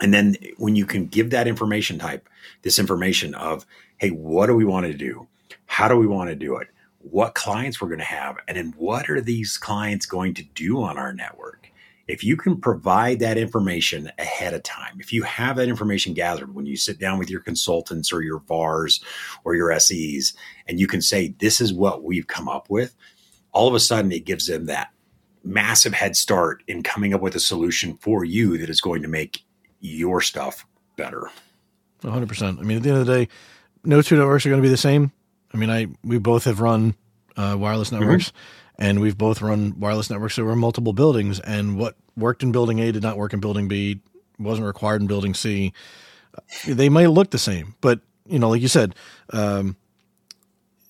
[0.00, 2.28] And then when you can give that information type,
[2.62, 3.64] this information of,
[3.98, 5.26] hey, what do we want to do?
[5.66, 6.68] How do we want to do it?
[7.11, 8.36] What clients we're going to have?
[8.48, 11.70] And then what are these clients going to do on our network?
[12.09, 16.54] If you can provide that information ahead of time, if you have that information gathered
[16.54, 19.02] when you sit down with your consultants or your VARs
[19.44, 20.34] or your SEs,
[20.68, 22.94] and you can say, this is what we've come up with,
[23.52, 24.90] all of a sudden it gives them that
[25.42, 29.09] massive head start in coming up with a solution for you that is going to
[29.09, 29.44] make
[29.80, 31.30] your stuff better.
[32.02, 32.59] 100%.
[32.59, 33.28] I mean, at the end of the day,
[33.84, 35.12] no two networks are going to be the same.
[35.53, 36.94] I mean, I we both have run
[37.36, 38.01] uh, wireless mm-hmm.
[38.01, 38.82] networks, mm-hmm.
[38.82, 41.40] and we've both run wireless networks over multiple buildings.
[41.40, 44.01] And what worked in building A did not work in building B,
[44.38, 45.72] wasn't required in building C.
[46.66, 48.94] They might look the same, but you know, like you said,
[49.32, 49.76] um,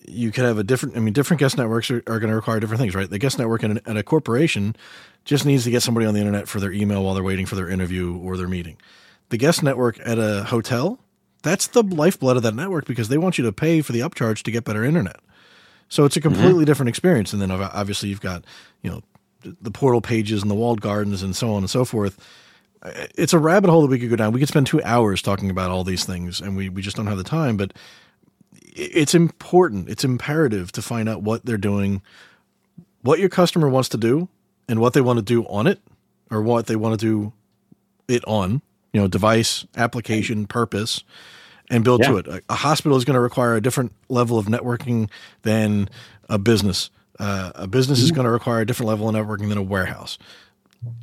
[0.09, 0.97] you could have a different.
[0.97, 3.09] I mean, different guest networks are, are going to require different things, right?
[3.09, 4.77] The guest network in, in a corporation
[5.25, 7.57] just needs to get somebody on the internet for their email while they're waiting for
[7.57, 8.77] their interview or their meeting.
[9.29, 11.01] The guest network at a hotel,
[11.47, 14.43] that's the lifeblood of that network because they want you to pay for the upcharge
[14.43, 15.21] to get better internet.
[15.89, 16.65] So it's a completely mm-hmm.
[16.65, 17.33] different experience.
[17.33, 18.45] And then obviously you've got,
[18.83, 19.03] you know,
[19.61, 22.19] the portal pages and the walled gardens and so on and so forth.
[23.17, 24.33] It's a rabbit hole that we could go down.
[24.33, 27.07] We could spend two hours talking about all these things and we, we just don't
[27.07, 27.57] have the time.
[27.57, 27.73] But
[28.75, 32.03] it's important, it's imperative to find out what they're doing,
[33.03, 34.29] what your customer wants to do,
[34.69, 35.81] and what they want to do on it
[36.31, 37.33] or what they want to do
[38.09, 41.03] it on, you know, device, application, purpose,
[41.71, 42.09] and build yeah.
[42.09, 42.27] to it.
[42.27, 45.11] A, a, hospital is going to require a different level of networking
[45.43, 45.89] than
[46.29, 46.91] a business.
[47.19, 48.05] Uh, a business mm-hmm.
[48.05, 50.19] is going to require a different level of networking than a warehouse.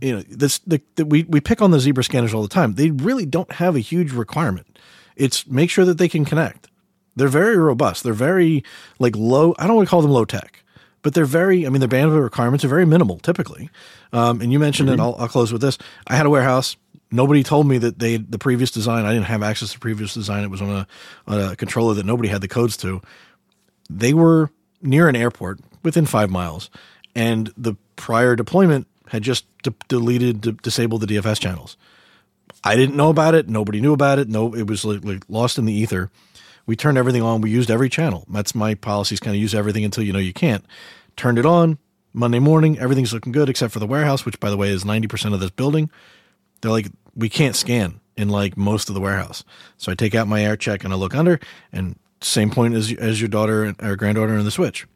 [0.02, 2.76] You know, this the, the, we we pick on the zebra scanners all the time.
[2.76, 4.80] They really don't have a huge requirement.
[5.16, 6.70] It's make sure that they can connect.
[7.16, 8.04] They're very robust.
[8.04, 8.64] They're very
[9.00, 9.54] like low.
[9.60, 10.64] I don't want to call them low tech
[11.04, 13.70] but they're very, I mean, their bandwidth requirements are very minimal typically.
[14.12, 15.00] Um, and you mentioned mm-hmm.
[15.00, 15.78] it, I'll, I'll close with this.
[16.08, 16.76] I had a warehouse.
[17.14, 20.16] Nobody told me that they, the previous design, I didn't have access to the previous
[20.16, 20.44] design.
[20.44, 20.88] It was on a,
[21.28, 23.02] on a controller that nobody had the codes to.
[23.88, 24.50] They were
[24.82, 26.72] near an airport within five miles.
[27.14, 31.78] And the prior deployment had just de- deleted, de- disabled the DFS channels.
[32.64, 33.48] I didn't know about it.
[33.48, 34.28] Nobody knew about it.
[34.28, 36.10] No, it was like, like lost in the ether.
[36.66, 37.42] We turned everything on.
[37.42, 38.26] We used every channel.
[38.28, 40.66] That's my policy is kind of use everything until you know you can't.
[41.16, 41.78] Turned it on
[42.12, 42.80] Monday morning.
[42.80, 45.52] Everything's looking good except for the warehouse, which by the way is 90% of this
[45.52, 45.92] building.
[46.62, 49.44] They're like, we can't scan in like most of the warehouse.
[49.78, 51.40] So I take out my AirCheck and I look under
[51.72, 54.88] and same point as, as your daughter or granddaughter in the switch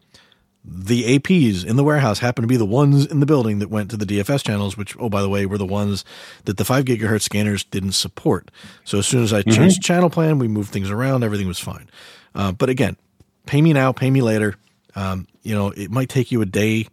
[0.69, 3.89] the APs in the warehouse happen to be the ones in the building that went
[3.91, 6.03] to the DFS channels, which, oh, by the way, were the ones
[6.43, 8.51] that the five gigahertz scanners didn't support.
[8.83, 9.51] So as soon as I mm-hmm.
[9.51, 11.89] changed channel plan, we moved things around, everything was fine.
[12.35, 12.97] Uh, but again,
[13.45, 14.55] pay me now, pay me later.
[14.95, 16.87] Um, you know, it might take you a day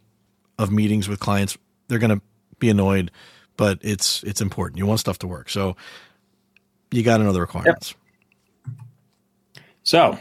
[0.57, 1.57] of meetings with clients.
[1.89, 2.21] They're going to
[2.59, 3.11] be annoyed,
[3.57, 4.77] but it's it's important.
[4.77, 5.75] You want stuff to work, so
[6.91, 7.93] you got to know the requirements.
[8.65, 9.65] Yep.
[9.83, 10.19] So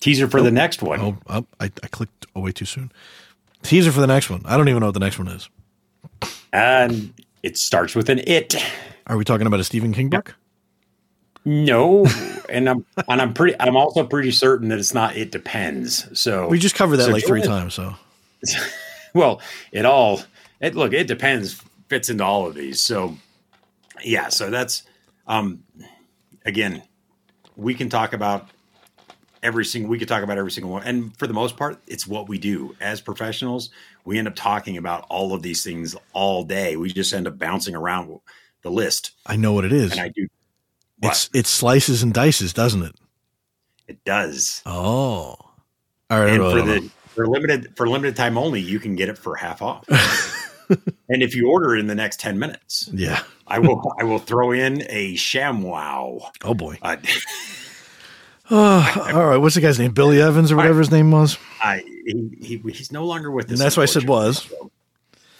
[0.00, 1.00] Teaser for oh, the next one.
[1.00, 2.92] Oh, oh I, I clicked away too soon.
[3.62, 4.42] Teaser for the next one.
[4.44, 5.48] I don't even know what the next one is.
[6.52, 7.12] And
[7.42, 8.54] it starts with an it.
[9.08, 10.36] Are we talking about a Stephen King book?
[11.44, 12.06] No,
[12.48, 13.56] and I'm and I'm pretty.
[13.60, 15.16] I'm also pretty certain that it's not.
[15.16, 16.08] It depends.
[16.18, 17.74] So we just covered that so like three times.
[17.74, 17.94] So,
[19.14, 19.40] well,
[19.72, 20.20] it all.
[20.60, 20.92] It look.
[20.92, 21.62] It depends.
[21.88, 22.82] Fits into all of these.
[22.82, 23.16] So,
[24.02, 24.28] yeah.
[24.28, 24.82] So that's
[25.26, 25.62] um.
[26.44, 26.82] Again,
[27.56, 28.48] we can talk about
[29.42, 32.06] every single we could talk about every single one and for the most part it's
[32.06, 33.70] what we do as professionals
[34.04, 37.38] we end up talking about all of these things all day we just end up
[37.38, 38.18] bouncing around
[38.62, 40.26] the list i know what it is and i do
[40.98, 41.10] what?
[41.10, 42.94] it's it slices and dices doesn't it
[43.86, 45.36] it does oh
[46.10, 49.16] all right and for the for limited for limited time only you can get it
[49.16, 49.84] for half off
[51.08, 54.18] and if you order it in the next 10 minutes yeah i will i will
[54.18, 56.96] throw in a ShamWow oh boy uh,
[58.48, 59.38] Oh, all right.
[59.38, 59.92] What's the guy's name?
[59.92, 61.36] Billy Evans or whatever I, his name was.
[61.60, 63.50] I he, he, he's no longer with us.
[63.52, 64.48] And that's why I said was.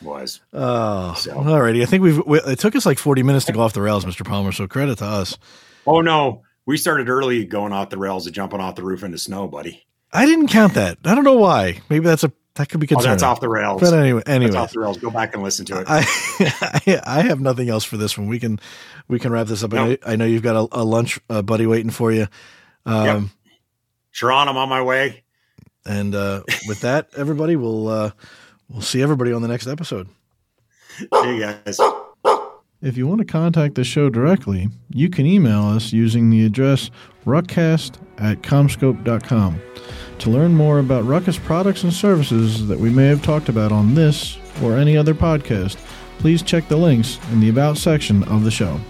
[0.03, 0.41] Was.
[0.53, 1.33] Oh, so.
[1.37, 1.83] all righty.
[1.83, 2.25] I think we've.
[2.27, 4.53] We, it took us like forty minutes to go off the rails, Mister Palmer.
[4.53, 5.39] So credit to us.
[5.87, 9.19] Oh no, we started early, going off the rails and jumping off the roof into
[9.19, 9.87] snow, buddy.
[10.13, 10.99] I didn't count that.
[11.05, 11.81] I don't know why.
[11.89, 13.09] Maybe that's a that could be concerning.
[13.09, 13.81] Oh, that's off the rails.
[13.81, 14.99] But anyway, anyway, off the rails.
[14.99, 15.87] Go back and listen to it.
[15.89, 16.05] I,
[16.87, 18.27] I, I have nothing else for this one.
[18.27, 18.61] We can
[19.09, 19.73] we can wrap this up.
[19.73, 20.01] Nope.
[20.05, 22.27] I, I, know you've got a, a lunch uh, buddy waiting for you.
[22.85, 23.23] Um, yep.
[24.11, 25.25] Sharon, I'm on my way.
[25.85, 28.11] And uh, with that, everybody, we'll uh,
[28.69, 30.09] we'll see everybody on the next episode.
[30.99, 31.79] See you guys.
[32.83, 36.91] If you want to contact the show directly, you can email us using the address
[37.25, 39.61] ruckcast at commscope.com.
[40.21, 43.95] To learn more about Ruckus products and services that we may have talked about on
[43.95, 45.77] this or any other podcast,
[46.19, 48.81] please check the links in the About section of the show.